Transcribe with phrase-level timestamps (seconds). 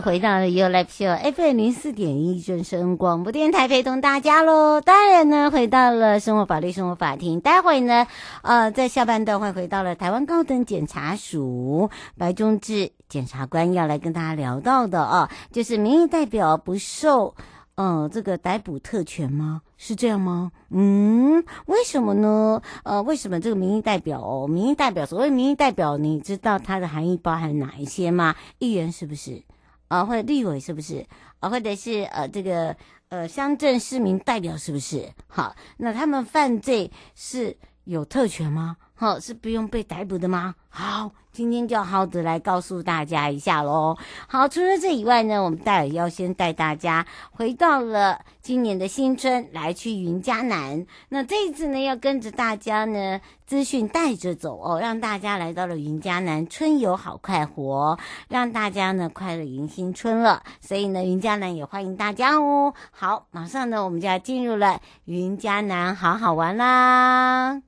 [0.00, 4.80] 回到了 You Live Show FM 零四点一正声广播电台，陪同大家喽。
[4.80, 7.40] 当然呢，回到了生活法律生活法庭。
[7.40, 8.06] 待会呢，
[8.42, 17.34] 呃，在下半段会回到了台湾高等检察署白忠志检察官要来跟大家聊到的啊，就是民意代表不受
[17.74, 19.62] 呃这个逮捕特权吗？
[19.76, 20.52] 是这样吗？
[20.70, 22.60] 嗯，为什么呢？
[22.84, 28.34] 呃，为什么这个民意代表哦，民意代表所谓民意代表，你知道它的含义包含哪一些吗？
[28.58, 29.42] 议员是不是？
[29.88, 31.04] 啊，或者立委是不是？
[31.40, 32.76] 啊，或者是呃，这个
[33.08, 35.10] 呃，乡镇市民代表是不是？
[35.26, 38.76] 好，那他们犯罪是有特权吗？
[39.00, 40.56] 好，是不用被逮捕的吗？
[40.68, 43.96] 好，今天就要好的来告诉大家一下喽。
[44.26, 50.84] 好，除了这以外呢，我们待会要先带大家回到了今年的新春，来去云嘉南。
[51.10, 57.96] 那这一次呢，要跟着大家呢，资讯带着走哦，让大家来到了云嘉南，春游好快活，
[58.28, 60.42] 让大家呢快乐迎新春了。
[60.60, 62.74] 所以呢，云嘉南也欢迎大家哦。
[62.90, 67.67] 好，马上呢，我们就要进入了云嘉南，好好玩啦。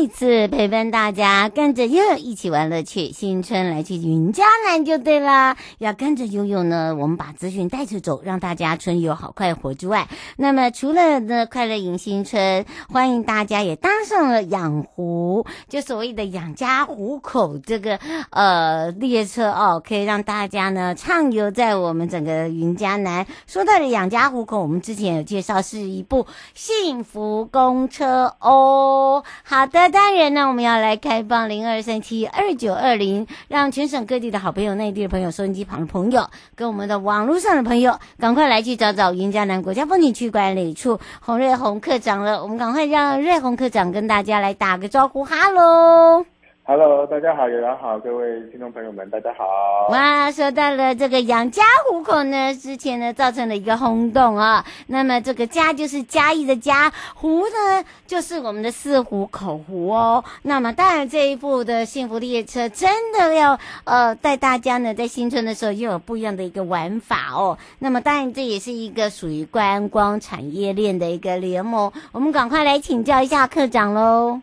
[0.00, 3.12] 再次陪伴大家，跟着悠悠一起玩乐趣。
[3.12, 17.98] 新春来去云嘉南就对了，要跟着悠悠呢，我们把资讯带着走，让大家春游好快活之外，那么除了呢快乐迎新春，欢迎大家也搭上了养湖，就所谓的养家糊口这个
[18.30, 23.26] 呃列车哦，可以让大家呢畅游在我们整个云嘉南。
[23.46, 29.89] 说到了养家糊口，我们之前有介绍是一部幸福公车哦，好的。
[29.90, 42.42] 当然呢，我们要来开放零二三七二九二零，让全省各地的好朋友、内地的朋友、收音机旁的朋友，跟我们的网络上的朋友，赶快来去找找云嘉南国家风景区管理处洪瑞红科长了。
[42.42, 46.24] 我们赶快让瑞红科长跟大家来打个招呼，哈喽。
[46.70, 49.88] Hello，大家好，有人好，各位听众朋友们，大家好。
[49.88, 54.64] 哇，说到了这个养家糊口呢，之前呢造成了一个轰动啊。
[54.86, 60.24] 那么这个家就是嘉义的家，湖呢就是我们的四湖口湖哦。
[60.42, 67.58] 那么当然这一部的幸福列车真的要呃带大家呢在新春的时候又有不一样的一个玩法哦。
[67.80, 71.90] 那么当然这也是一个属于观光产业链的一个联盟。
[72.12, 74.40] 我们赶快来请教一下科长喽。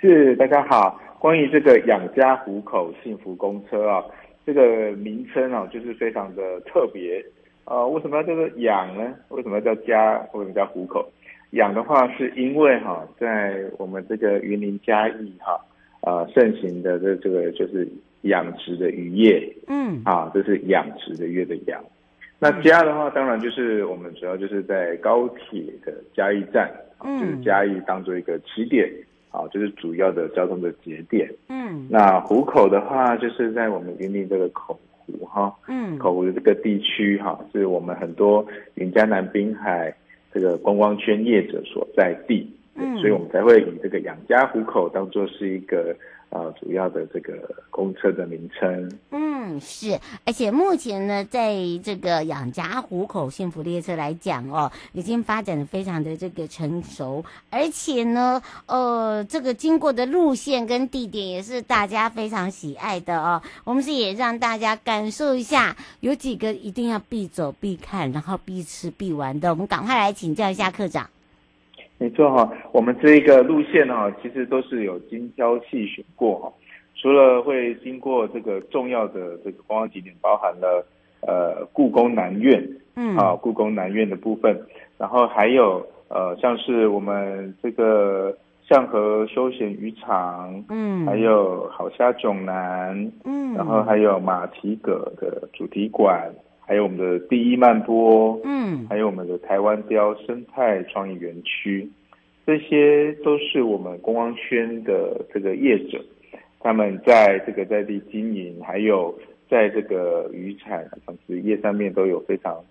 [0.00, 0.98] 是，大家好。
[1.20, 4.02] 关于这个养家糊口幸福公车啊，
[4.46, 7.22] 这个名称啊，就是非常的特别。
[7.66, 9.14] 呃，为什么要叫做养呢？
[9.28, 10.18] 为什么要叫家？
[10.32, 11.06] 为什么叫糊口？
[11.50, 15.60] 养的话，是因为哈、啊，在我们这个云林嘉义哈，
[16.00, 17.86] 呃盛行的这这个就是
[18.22, 21.84] 养殖的渔业，嗯，啊，这是养殖的业的养。
[22.38, 26.72] 那家的话，当然就是我们主要就是在高铁的嘉义站，
[27.04, 28.90] 嗯，就是嘉义当做一个起点，
[29.30, 31.32] 啊，就是主要的交通的节点。
[31.48, 38.44] 嗯，那湖口的话，就是在我们云林这个口湖哈，嗯，口湖的这个地区哈，是我们很多
[38.74, 39.94] 云嘉南滨海
[40.32, 45.94] 这个观光圈业者所在地，嗯，所以我们才会以这个养家湖口当做是一个。
[46.30, 47.32] 啊，主要的这个
[47.70, 63.42] 公车的名称，嗯，是，而且目前呢，在这个养家糊口幸福列车来讲哦，已经发展的非常的这个成熟，而且呢，呃，这个经过的路线跟地点也是大家非常喜爱的哦。
[63.64, 71.10] 我们是也让大家感受一下，有几个一定要必走必看，然后必吃必玩的，我们赶快来请教一下课长。
[72.00, 76.50] 没错哈，我们这一个路线哈，其实都是有精挑细选过哈。
[76.96, 80.82] 除了会经过这个重要的这个观光景点，包含了
[81.20, 82.66] 呃故宫南院，
[82.96, 84.58] 嗯，啊故宫南院的部分，
[84.96, 88.34] 然后还有呃像是我们这个
[88.66, 96.32] 象河休闲渔场，嗯，还有好虾囧南，嗯，然后还有马蹄葛的主题馆。
[96.70, 101.90] 还有我们的第一慢波，嗯，还有我们的台湾雕生态创意园区，
[102.46, 106.00] 这些都是我们观光圈的这个业者，
[106.60, 109.12] 他们在这个在地经营，还有
[109.48, 112.64] 在这个渔产养殖业上面都有非常。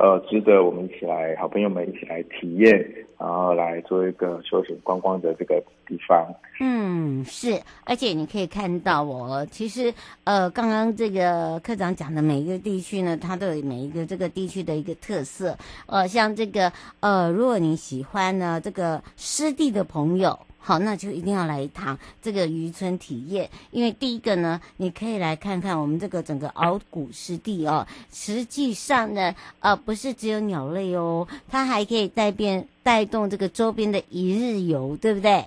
[0.00, 2.72] 呃，值得我们一起来，好朋友们一起来体验，
[3.18, 6.26] 然后来做一个休闲观光的这个地方。
[6.58, 9.92] 嗯，是，而且你可以看到我，其实
[10.24, 15.54] 呃，刚刚这个课长讲的每一个地区呢，它都有每一个这个地区的一个特色。
[15.84, 20.38] 呃，像这个呃，如果你喜欢呢这个湿地的朋友。
[20.62, 27.86] 好，那就一定要来一趟这个渔村体验，因为第一个呢，你可以来看看我们这个整个鳌鼓湿地哦。
[28.10, 35.44] 实际上呢，呃，不是只有鸟类哦，它还可以带变带动这个周边的一日游，对不对？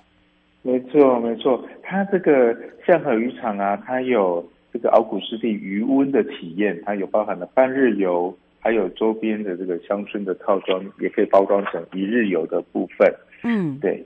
[0.62, 13.14] 没错，没错，它这个象河渔场啊，它有这个鳌鼓湿地渔温的体验，它有包含了半日游，还有周边的这个乡村的套装，也可以包装成一日游的部分。
[13.44, 14.04] 嗯，对。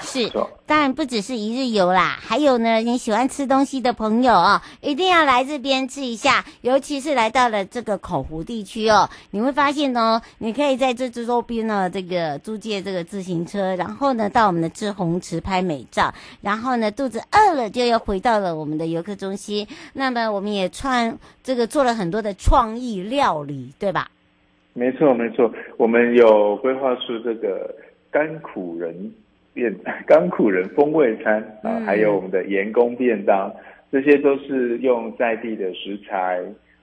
[0.00, 0.30] 是，
[0.66, 19.66] 当然不只是一日游啦，还有呢，你喜欢吃东西的朋友哦，一定要来这边吃一下，尤其是来到了这个口湖地区哦，你会发现哦，你可以在这这周边呢，这个租借这个自行车，然后呢，到我们的滞洪池拍美照，然后呢，肚子饿了就又回到了我们的游客中心。
[19.92, 24.10] 那么我们也创这个做了很多的创意料理，对吧？
[24.72, 27.74] 没错，没错，我们有规划出这个
[28.10, 29.12] 甘苦人。
[29.56, 29.74] 便
[30.06, 33.50] 甘苦人风味餐啊，还有我们的盐工便当，
[33.90, 36.40] 这些都是用在地的食材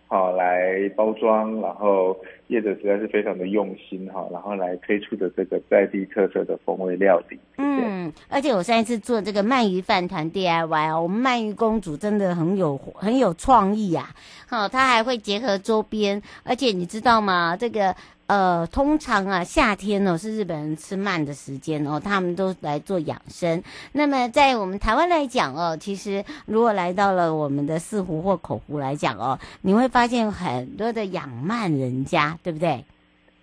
[0.08, 2.18] 好来包装，然后
[2.54, 7.40] 业者实在是非常的用心哈，然后来推出的这个在地特色的风味料理。
[7.58, 14.12] 嗯，而且我上一次做这个鳗鱼饭团 DIY 哦，我们鳗鱼公主真的很有很有创意啊，
[14.48, 17.58] 好，她还会结合周边，而且你知道吗？
[17.58, 17.96] 这个。
[18.26, 23.62] 呃，通常啊，夏天、哦、是日本人吃鳗的时间哦，他们都来做养生。
[23.92, 32.84] 那么在我们台湾来讲哦，其实如果来到了我们的四湖或口湖来讲哦，你会发现很多的养鳗人家，对不对？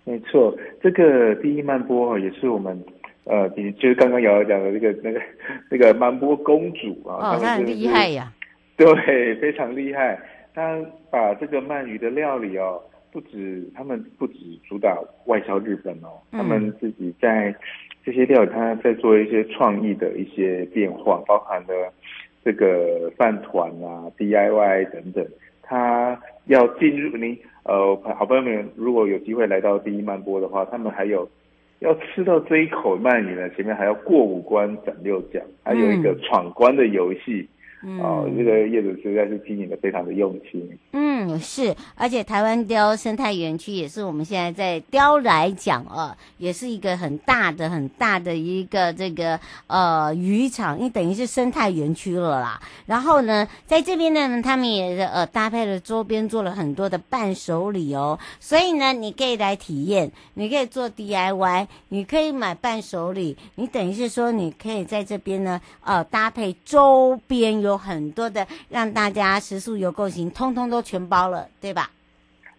[0.04, 2.78] 没错，这个第一慢波也是我们
[3.24, 5.20] 呃，就是刚刚瑶瑶讲的那个那个
[5.70, 8.32] 那个曼波公主啊，哦，她很厉害呀，
[8.76, 10.18] 对，非常厉害。
[10.54, 10.78] 她
[11.10, 12.80] 把这个鳗鱼的料理哦。
[13.12, 14.34] 不止他们不止
[14.68, 17.52] 主打外销日本哦，嗯、他们自己在
[18.04, 21.92] 这些料理，他在做一些创意的一些变化，包含了
[22.44, 25.26] 这个饭团啊、DIY 等等。
[25.60, 26.16] 他
[26.50, 31.28] 要进入您呃，好朋友们，如果有机会来到第一慢波的话，他们还有
[31.78, 37.48] 要吃到这一口鳗鱼呢，前面还要过五关斩六将，还有一个闯关的游戏。
[37.82, 40.68] 嗯、哦，这个业主实在是经营的非常的用心。
[40.92, 41.09] 嗯，
[41.40, 52.60] 是，而且台湾雕生态园区也是我们现在在雕来讲啊，也是一个很大的、很大的一个这个呃渔场，因等于是生态园区了啦。
[52.86, 67.80] 然后呢，在这边呢，他们也呃搭配了周边做了很多的伴手礼哦，所以呢，你可以来体验，你可以做 DIY，你可以买伴手礼，你等于是说你可以在这边呢呃搭配周边有。
[67.80, 71.90] 很多的让大家食宿游购行，通通都全部包了，对吧？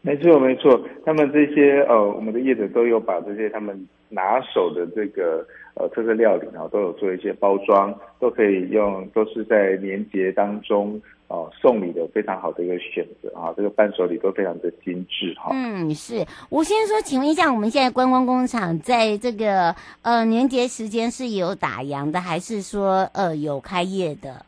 [0.04, 0.80] 没错，没错。
[1.06, 13.54] 他们这些呃，我们的业者都有把这些他们拿手的这个呃特色料理，然后都有做一些包装，都可以用，都是在年节当中哦、呃、送礼的非常好的一个选择啊。
[13.56, 15.52] 这个伴手礼都非常的精致哈。
[15.54, 16.26] 嗯，是。
[16.50, 24.44] 吴先说，请问一下，我们现在观光工厂在这个呃年节时间是有打烊的，还是说呃有开业的？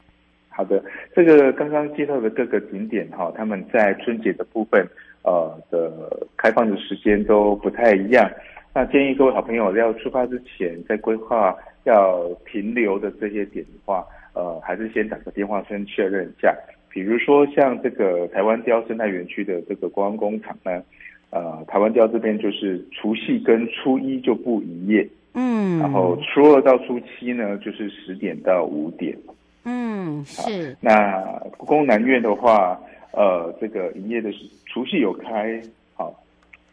[0.56, 0.84] 好的，
[1.16, 4.88] 这个刚刚介绍的各个景点哈，他们在春节的部分。
[5.26, 8.30] 呃的开放的时间都不太一样，
[8.76, 11.56] 那建议各位好朋友要出发之前，在规划
[11.86, 16.54] 要停留的这些点的话，呃，还是先打个电话先确认一下。
[16.90, 20.84] 比如说像这个台湾雕生态园区的这个观光工厂呢，
[21.30, 29.18] 呃，台湾雕这边就是除夕跟初一就不营业，嗯，然后初二到初七呢就是十点到五点，
[29.66, 30.76] 嗯，是。
[30.80, 31.22] 那
[31.58, 32.80] 故宫南院的话。
[33.16, 35.62] 呃，这个营业的是除夕有开，
[35.94, 36.12] 好，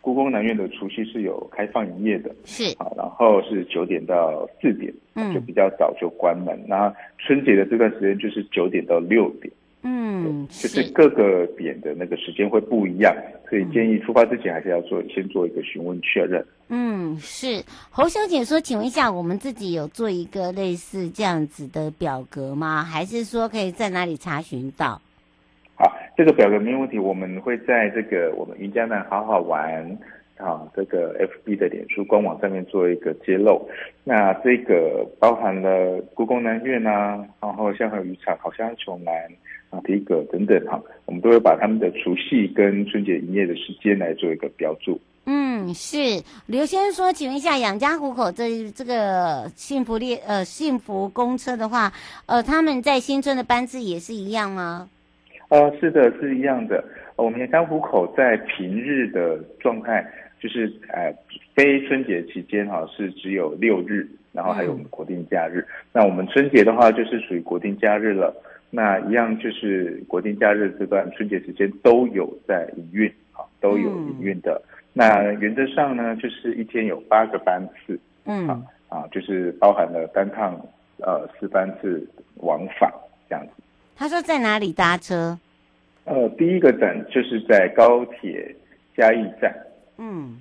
[0.00, 6.58] 故宫南院的除夕是有开放营业的，是，好，然后是九点到四点，嗯，就比较早就关门。
[6.66, 13.14] 那春节的这段时间就是九点到六点，嗯，就是各个点的那个时间会不一样，
[13.50, 16.46] 所以建议出发之前还是要做先做一个询问确认。
[16.68, 22.84] 嗯，是侯小姐说，请问一下，我们自己有做一个类似这样子的表格吗？
[22.84, 25.02] 还是说可以在哪里查询到？
[25.74, 29.84] 好，这个表格没问题，我们会在这个我们云江南好好玩
[30.36, 33.68] 啊，这个 FB 的脸书官网上面做一个揭露。
[34.04, 39.12] 那这个包含了故宫南院啊，然后香河渔场、好像琼南
[39.70, 45.00] 啊、皮革等等哈，我们都会把他们的除夕跟春节营业的时间来做一个标注。
[45.26, 45.98] 嗯，是
[46.46, 51.92] 刘先生说，请问一下，养家糊口这这个幸福列呃幸福公车的话，
[52.26, 54.88] 呃，他们在新春的班次也是一样吗？
[55.50, 56.82] 呃，是的，是一样的。
[57.14, 60.04] 我们养家糊口在平日的状态，
[60.40, 61.14] 就是呃，
[61.54, 65.60] 非春节期间哈、啊，是只有六日，然后还有我们国定假日。
[65.60, 68.34] 嗯、那我们春节的话，就是属于国定假日了。
[68.70, 74.62] 那一样就是国定假日这段春节时间都有在营运，啊，都有营运的。
[74.64, 80.54] 嗯、那原则上呢，就是一天有八个班次，嗯，啊，啊，就是包含了单趟
[80.98, 82.92] 呃四班次往返
[83.28, 83.52] 这样子。
[83.96, 85.38] 他说在哪里搭车？
[86.04, 88.54] 呃，第一个站就是在高铁
[88.96, 89.54] 嘉义站。
[89.98, 90.40] 嗯，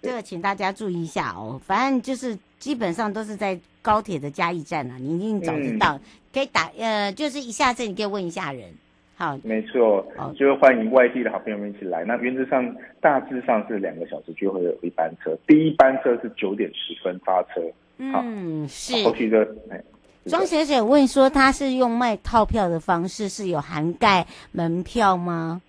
[0.00, 1.60] 这个请大家注意一下哦。
[1.64, 5.96] 反正就是基本上都是在高铁的嘉义站啊，你一定早知道。
[5.96, 6.00] 嗯、
[6.32, 8.70] 可以打呃，就是一下子你可以问一下人。
[9.16, 12.04] 好，没错，哦、就是欢迎外地的好朋友们一起来。
[12.04, 17.60] 那原则上大致上是两个小时就会有一班车，第一班车是九点十分发车。
[17.98, 19.02] 嗯，是。
[19.04, 19.82] 后续的哎。
[20.26, 25.60] 庄小姐问说：“他是用卖套票的方式，是有涵盖门票吗？”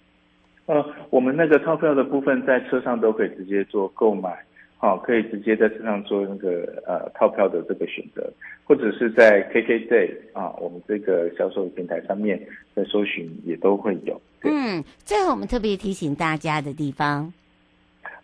[0.68, 4.30] 呃，我们那个套票的部分在车上都可以直接做购买，
[4.84, 8.30] 好、哦，可以直接在车上做那个呃套票的这个选择，
[8.66, 12.38] 或者是在 KKday 啊，我们这个销售平台上面
[12.76, 14.22] 在搜寻也都会有。
[14.42, 17.32] 嗯，最后我们特别提醒大家的地方，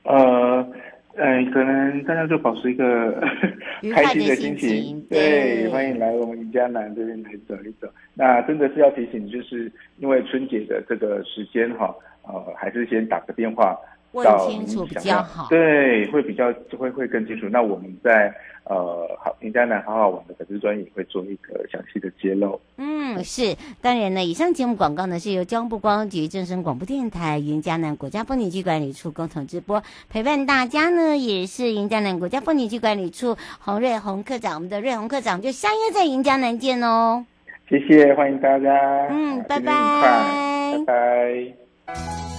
[0.03, 0.67] 呃。
[1.15, 3.11] 哎，可能大家就保持一个
[3.93, 7.89] 开心的心情，对，对，欢迎来我们云嘉南这边来走一走。
[8.13, 13.77] 那真的是要提醒，就是因为春节的这个时间哈，呃，还是先打个电话。
[14.11, 17.47] 问清楚比较好，对，会比较会会更清楚。
[17.49, 22.59] 那我们在呃好云嘉南好好玩的粉丝专页也会做一个详细的揭露。
[22.77, 24.23] 嗯，是当然呢。
[24.23, 29.81] 以上节目广告呢是由交通部观光局、正声广播电台、云嘉南国家风景区管理处共同直播。
[30.09, 37.25] 陪伴大家呢也是云嘉南国家风景区管理处洪瑞红科长，我们的瑞红科长就相约在云嘉南见哦。
[37.67, 39.07] 谢谢，欢迎大家。
[39.09, 41.53] 嗯，拜拜，拜
[41.85, 42.38] 拜。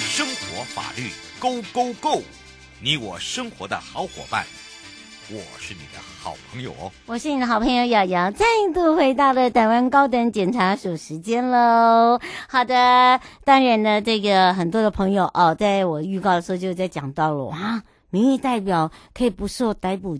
[0.00, 2.22] 生活法律 Go Go Go，
[2.82, 4.44] 你我生活的好伙伴，
[5.30, 6.92] 我是你的好朋友哦。
[7.06, 8.44] 我是你的好朋友瑶瑶，再
[8.74, 12.20] 度回到了台湾高等检察署时间喽。
[12.46, 17.82] 好的，当然呢，这个很多的朋友哦，在我预告的时候就在讲到了啊。
[18.10, 20.18] 民意代表可以不受逮捕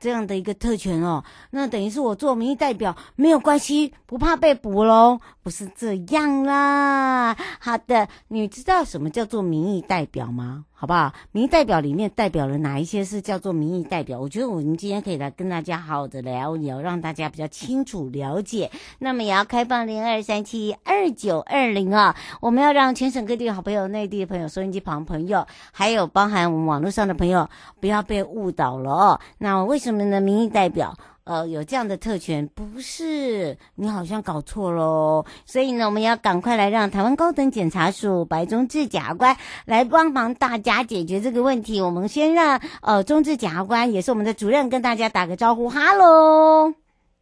[0.00, 5.20] 这样的一个特权哦，那等于是我做民意代表没有关系，不怕被捕喽？
[5.42, 7.36] 不是这样啦。
[7.60, 10.64] 好的，你知道什么叫做民意代表吗？
[10.80, 11.12] 好不好？
[11.32, 14.20] 民意代表里面代表了哪一些是叫做民意代表？
[14.20, 18.70] 我觉得我们今天可以来跟大家好好的聊一聊，让大家比较清楚了解。
[19.00, 29.20] 那么也要开放零二三七二九二零啊，我们要让全省各地好朋友、内地的朋友、收音机旁朋友，还有包含我们网络上的朋友，不要被误导了哦。
[29.38, 30.20] 那为什么呢？
[30.20, 30.96] 民意代表。
[31.28, 35.26] 呃，有这样的特权，不是你好像搞错喽。
[35.44, 41.82] 所以呢，我们要赶快来让台湾高等检察署白忠志检察官来帮忙大家解决这个问题。
[41.82, 46.72] 我们先让呃忠志检察官，也是我们的主任，跟大家打个招呼，哈喽，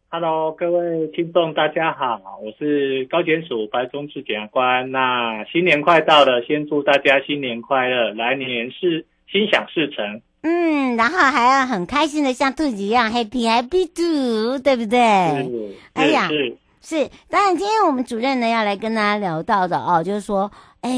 [0.07, 4.89] 哈喽，各位听众大家好，我是高检署白忠志检察官。
[4.89, 10.21] 那新年快到了，先祝大家新年快乐，来年是心想事成。
[10.49, 15.75] 嗯，然后还要很开心的像兔子一样 happy happy too，对不对？
[15.91, 17.11] 哎呀，是，是。
[17.29, 20.49] 当然，今天我们主任呢要来跟大家聊到的哦，就是说，
[20.79, 20.89] 哎，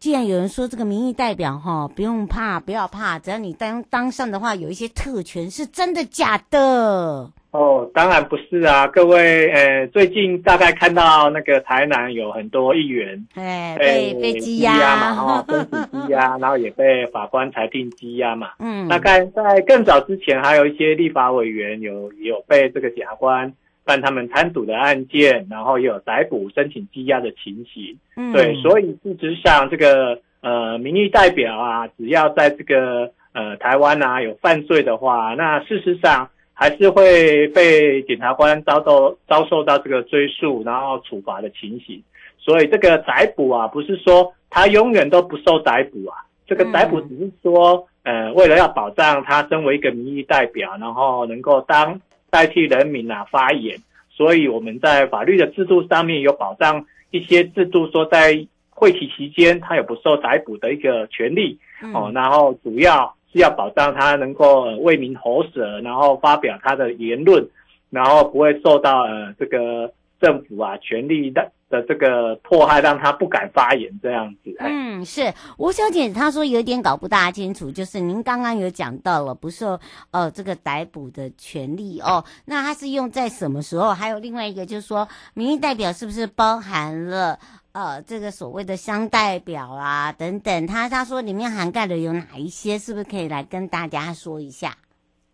[0.00, 7.30] 既然有人说这个民意代表哈，不用怕，不要怕，只要你当当上的话，有一些特权，是真的假的？
[7.54, 14.74] 哦，当然不是啊，各位，呃，最近大概看到那个台南有很多议员，哎，被被羁押。
[14.96, 23.52] 嘛，哈， 被羁押，然后也被法官裁定羁押嘛，嗯，大概在更早之前，还有一些立法委员有有被这个检察官
[23.84, 36.28] 办他们贪赌的案件，然后也有逮捕申请羁押的情形，嗯，对，所以事实上这个呃民意代表啊，只要在这个呃台湾啊有犯罪的话，那事实上。
[36.56, 42.00] 还是会被检察官遭到遭受到这个追诉，然后处罚的情形。
[42.38, 46.24] 所以这个逮捕啊，不是说他永远都不受逮捕啊。
[46.46, 53.76] 这个逮捕只是说，呃，为了要保障他身为一个民意代表，然后能够当代替人民啊发言。
[54.10, 61.58] 所以我们在法律的制度上面有保障一些制度，说在会期期间他有不受逮捕的一个权利
[61.92, 62.12] 哦。
[62.14, 63.12] 然后主要。
[63.34, 67.44] 是要保障他能够为民喉舌，然后发表他的言论，
[67.90, 74.54] 然后不会受到呃这个政府啊权力的的这个迫害，让他不敢发言这样子。
[74.60, 79.80] 嗯，是吴小姐她说有点搞不大清楚，就是您刚刚有讲到了不受
[80.12, 83.92] 呃这个逮捕的权利哦，那他是用在什么时候？
[83.92, 87.36] 还有另外一个就是说，民意代表是不是包含了？
[87.74, 94.76] 呃，这个所谓的乡代表啊，等等，他他说里面涵盖的有哪一些，是不是可以来跟大家说一下？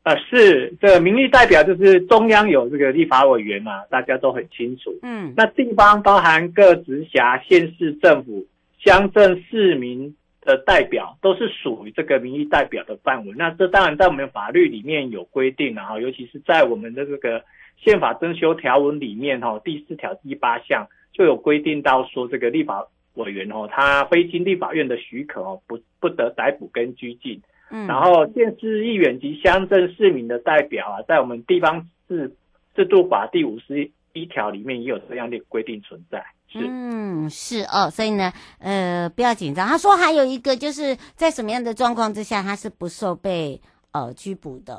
[0.04, 4.90] 呃，是这个民意代表就是中央有这个立法委员嘛，大家都很清楚。
[5.02, 8.46] 嗯，那地方包含各直辖县市政府、
[8.78, 13.34] 乡镇市民的代表，都是属于这个民意代表的范围。
[13.36, 17.44] 那这当然在我们法律里面有规定，然后尤其是在我们的这个
[17.76, 20.88] 宪法增修条文里面，哈，第四条第八项。
[21.12, 27.40] 就有规定到说，这个立法委员哦，他非经立法院的许可哦，不不得逮捕跟拘禁。
[27.70, 32.34] 嗯，然后县市议员及乡镇市民的代表啊，在我们地方制
[32.74, 36.24] 制度法第五十一条里面也有这样的规定存在。
[36.48, 39.68] 是，嗯，是哦，所以呢，呃，不要紧张。
[39.68, 43.60] 他说还有一个，就是在什么样的状况之下，他是不受被
[43.92, 44.74] 呃拘捕的。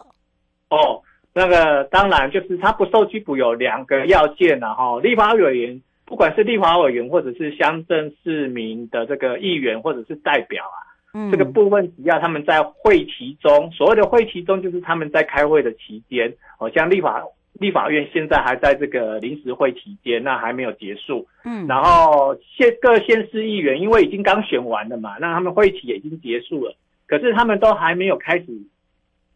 [0.70, 1.02] 哦，
[1.34, 5.82] 那个当然就是他不受拘捕有两个要件，然后立法委员。
[6.12, 10.78] 不管是立法委员或者是乡镇市民的这个议员或者是代表啊，
[11.14, 26.76] 嗯，这个部分只要他们在会期中，所谓的会期中就是他们在开会的期间，哦，像立法立法院现在还在这个临时会期间，那还没有结束，嗯，然后县各县市议员因为已经刚选完了嘛，那他们会期也已经结束了，
[27.08, 28.48] 可是他们都还没有开始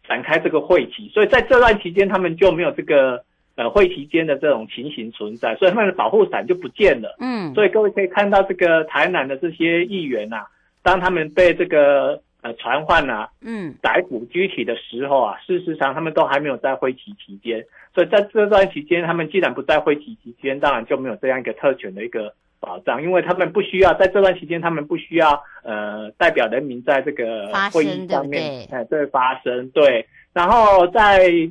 [0.06, 3.24] 展开这个会期，所以在这段期间他们就没有这个。
[3.56, 7.16] 呃，会期间的这种情形存在，所以他们的保护伞就不见了。
[7.22, 10.48] 嗯，所以各位可以看到，这个台南的这些议员呐、啊，
[10.84, 31.50] 当他们被这个呃传唤啊，嗯，逮捕拘提的时候啊，事实上他们都还没有在会期期间，所以在这段期间，他们既然不在会期期间，当然就没有这样一个特权的一个保障，因为他们不需要在这段期间，他们不需要呃代表人民在这个会议上面，哎，对，发声，对，然后在。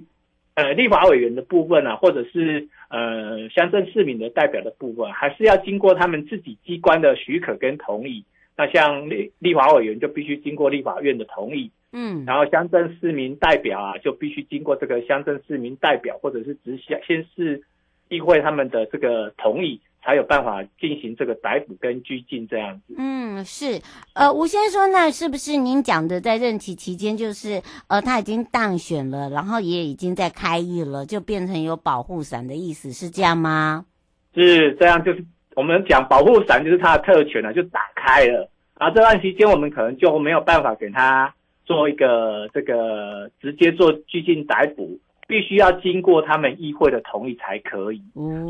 [0.55, 8.25] 呃，立法委员的部分啊，或者是呃乡镇市民的代表的部分，还是要经过他们自己机关的许可跟同意。
[8.57, 17.65] 那像立立法委员就必须经过立法院的同意，嗯，然后乡镇市民代表啊，就必须经过这个乡镇市民代表或者是直辖县市
[18.09, 22.95] 议议会他们的这个同意，才有办法进行这个逮捕跟拘禁这样子。
[22.99, 23.81] 嗯，是。
[24.13, 33.87] 呃，吴先生说，那是不是您讲的在任期期间，就是呃他已经当选了，然后也已经在开议了，就变成有保护伞的意思，是这样吗？
[34.35, 35.25] 是这样，就是
[35.57, 38.51] 我们讲保护伞就是他的特权了，就打开了。
[38.79, 41.33] 然后这段期间，我们可能就没有办法给他
[41.65, 44.99] 做一个这个直接做拘禁逮捕。
[45.27, 48.03] 必须要经过他们议会的同意才可以，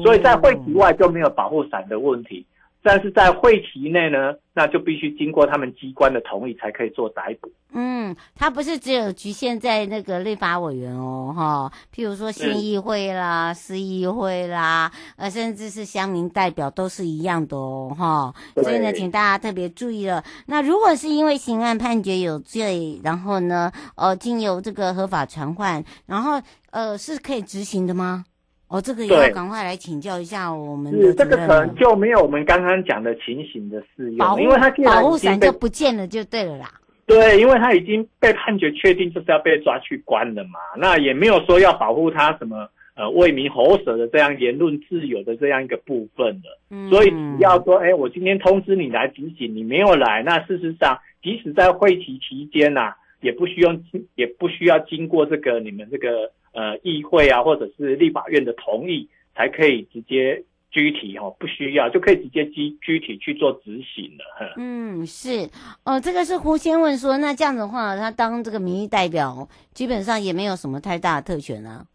[0.02, 2.44] 所以在会期外就没有保护伞的问题，
[2.84, 7.50] 但是在会期内呢，那就必须经过他们机关的同意才可以做逮捕。
[7.72, 18.34] 嗯，他不是只有局限在那个立法委员哦，哈，譬如说县议会啦、市议会啦，呃，甚至是乡民代表都是一样的哦，哈。
[18.62, 20.22] 所以呢，请大家特别注意了。
[20.46, 28.26] 那如果是因为刑案判决有罪，然后呢，呃，经由这个合法传唤，然后呃，是可以执行的吗？
[28.74, 31.00] 哦，这个也要赶快来请教一下我们的。
[31.00, 36.72] 是这个可能就没有我们刚刚讲的情形的适用，因为它保护伞就不见了，就对了啦。
[37.06, 46.58] 对，因为他已经被判决确定就是要被抓去关了嘛，那也没有说要保护他什么呃为民喉舌的这样言论自由的这样一个部分了。
[46.70, 53.76] 嗯，所以只要说，哎，我今天通知你来执行，你没有来，那事实上即使在会期期间呐、啊，也不需要
[54.16, 60.42] 也不需要经过这个你们这个呃议会啊或者是立法院的同意，才可以直接。
[60.70, 64.54] 具体哈不需要就可以直接具具体去做执行了。
[64.56, 65.48] 嗯，是
[65.84, 71.86] 哦，这个是胡先问说，那这样的话，他当这个民意代表，基本上也没有什么太大的特权啊。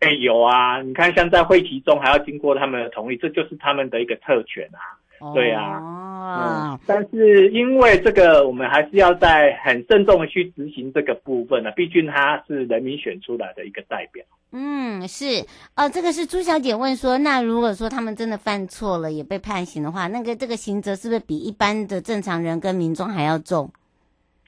[0.00, 4.99] 哎，有啊，你看像在会期中还要经过他们的同意，这就是他们的一个特权啊。
[5.34, 11.72] 对啊，但是因为这个，我们还是要在很慎重的去执行这个部分呢、啊。
[11.76, 14.24] 毕竟他是人民选出来的一个代表。
[14.52, 15.44] 嗯，是，
[15.76, 23.70] 哦，这个是朱小姐问说，那如果说他们真的犯错了，也被判刑的话，那个这个刑责是不是比一般的正常人跟民众还要重？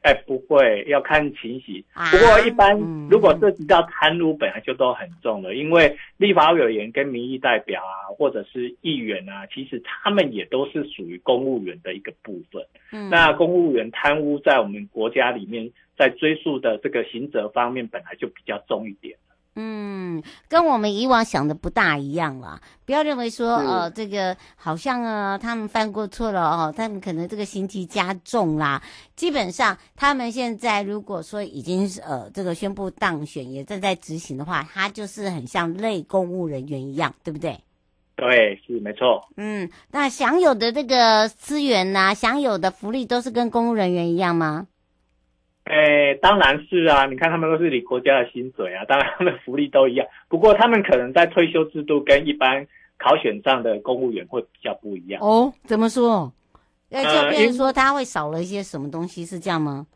[0.03, 1.83] 哎，不会，要看情形。
[1.95, 2.77] 不过一般
[3.09, 12.65] 如果涉及到贪污，本来就都很重了，因为立法委员跟民意代表啊，或者是议员啊，其实他们也都是属于公务员的一个部分。
[12.93, 19.17] 嗯，那公务员贪污在我们国家里面，在追诉的这个刑责方面，本来就比较重一点。
[19.55, 22.61] 嗯，跟我们以往想的不大一样啦。
[22.87, 28.83] 不要认为说，呃，这个好像啊，他们犯过错了哦，他们可能这个刑期加重啦。
[29.15, 37.61] 基本上，他们现在如果说已经是呃这个宣布当选，也正在执行的话，他就是很像类公务人员一样，对不对？
[38.17, 39.23] 对，是没错。
[39.37, 44.67] 嗯，那享有的这个资源呐，享有的福利都是跟公务人员一样吗？
[45.65, 47.07] 诶，当然是啊！
[47.07, 50.07] 你看他们都是领国家的薪水啊， 当然他们福利都一样。
[50.29, 52.67] 不过他们可能在退休制度跟一般
[52.99, 55.53] 考选上的公务员会比较不一样哦。
[55.65, 56.33] 怎么说？
[56.91, 59.87] 呃，就变成说他会少了一些什么东西，是这样吗？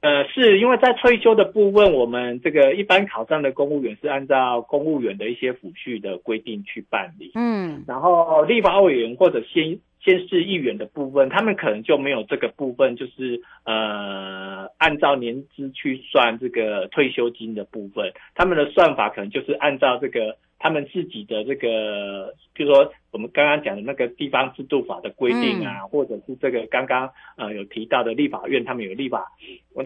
[0.00, 7.32] 呃，是因为在退休的部分，我们这个一般考上的公务员是按照公务员的一些抚恤的规定去办理。
[7.34, 9.78] 嗯，然后立法委员或者先。
[10.04, 29.24] 县市议员的部分，他们可能就没有这个部分，就是呃，按照年资去算这个退休金的部分，他们的算法可能就是按照这个他们自己的这个，比如说我们刚刚讲的那个地方制度法的规定啊，嗯、或者是这个刚刚呃有提到的立法院，他们有立法，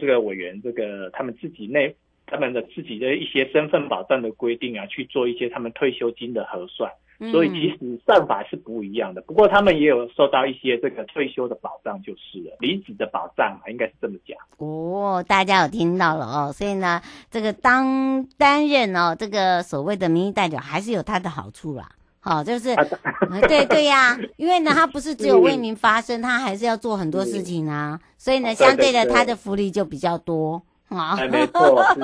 [0.00, 1.94] 这个委员这个他们自己内
[2.26, 6.90] 他们的自己的一些身份保障的规定啊，去做一些他们退休金的核算。
[7.32, 14.38] 所以其实算法是不一样的，不过他们也有受到一些这个退休的保障，就是了，离职的保障嘛，应该是这么讲。
[14.58, 21.88] 哦，大家有听到了哦，所以呢，这个当担任哦这个所谓的民意代表，还是有它的好处啦。
[22.20, 22.74] 好，就是，
[23.48, 30.62] 对对呀，因为呢，他不是只有为民发声，他还是要做很多事情啊，所以呢，相对的，他的福利就比较多。
[30.88, 32.00] 啊，没错， 是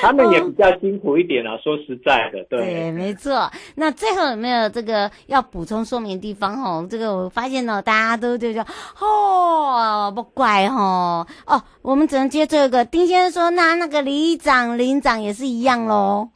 [0.00, 1.54] 他们也比较辛苦一点啊。
[1.54, 3.50] 哦、说实在的，对，对，没错。
[3.74, 6.62] 那最后有没有这个要补充说明的地方？
[6.62, 8.64] 哦，这个我发现呢，大家都就说
[9.00, 11.62] 哦，不怪哈哦。
[11.82, 12.84] 我们只能接这个。
[12.84, 16.30] 丁先生说，那那个里长、领长也是一样喽。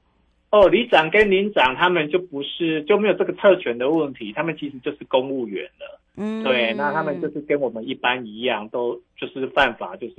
[0.51, 6.00] 哦，里长跟领长他们就不是就没有这个特权的问题，他们其实就是公务员了。
[6.23, 10.15] 嗯，对，那他们就是跟我们一般一样，都就是犯法，就是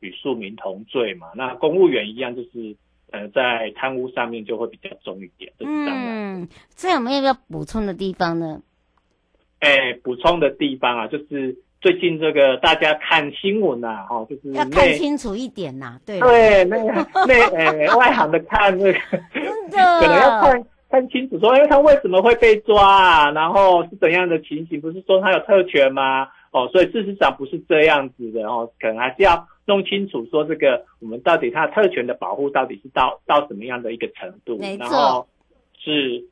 [0.00, 1.26] 与庶民同罪嘛。
[1.34, 2.74] 那公务员一样，就是
[3.10, 6.40] 呃，在贪污上面就会比较重一点，这是当然。
[6.40, 8.62] 嗯，这有没有要补充的地方呢？
[9.60, 16.18] 哎，补充的地方啊，就是最近这个大家看新闻呐、啊，哦，就是要看清楚一点呐、啊，对。
[16.18, 16.76] 对，那
[17.26, 18.98] 那呃，外行的看那个，
[19.34, 20.64] 真的可能要看。
[20.92, 23.30] 看清楚说，因为他为什么会被抓啊？
[23.30, 24.78] 然后是怎样的情形？
[24.78, 26.28] 不是说他有特权吗？
[26.50, 34.58] 哦，所以事实上不是这样子的哦，可能还是要弄清楚说这个我们到底他特权的保护到底是到到什么样的一个程度？
[34.58, 35.26] 没错，然后
[35.82, 36.22] 是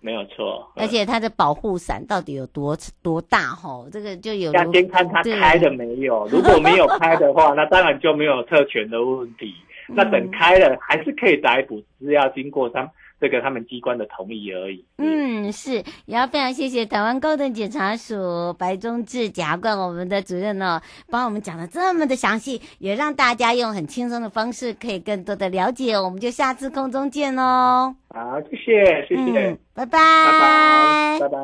[0.00, 0.68] 没有错。
[0.74, 3.54] 而且他的保护伞到底有多多大？
[3.54, 6.26] 吼，这个就有要先看他开了没有。
[6.26, 9.54] 如果没有开的话， 那当然就没有特权的问题。
[9.94, 12.90] 那等开了还是可以逮捕，只是要经过他们。
[13.22, 14.84] 这个他们机关的同意而已。
[14.98, 15.74] 嗯，是，
[16.06, 25.96] 也要非常谢谢台湾高等检察署白忠志检察官我们的主任哦，帮我们讲的这么的详细，也让大家用很轻松的方式可以更多的了解。
[25.96, 27.94] 我们就下次空中见哦。
[28.08, 31.38] 好，谢谢，谢谢，嗯，拜拜，拜拜，拜拜。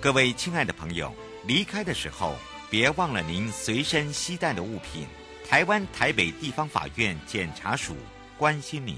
[0.00, 1.12] 各位亲爱的朋友，
[1.46, 2.32] 离开的时候
[2.68, 5.06] 别忘了您随身携带的物品。
[5.48, 7.94] 台湾台北地方法院检察署
[8.36, 8.96] 关心您。